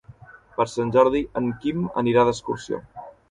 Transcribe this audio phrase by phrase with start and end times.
[0.55, 2.81] Per Sant Jordi en Quim anirà d'excursió.